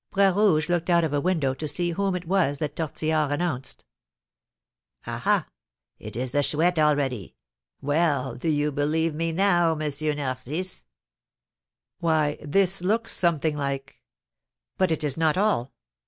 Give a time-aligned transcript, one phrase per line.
[0.13, 3.85] Bras Rouge looked out of a window to see whom it was that Tortillard announced.
[5.05, 5.47] "Ah, ha!
[5.99, 7.35] It is the Chouette already.
[7.81, 9.91] Well, do you believe me now, M.
[10.17, 10.85] Narcisse?"
[11.99, 14.01] "Why, this looks something like;
[14.75, 15.71] but it is not all.